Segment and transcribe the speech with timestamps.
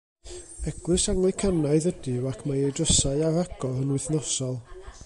[0.71, 4.61] Eglwys Anglicanaidd ydyw ac mae ei drysau ar agor yn wythnosol.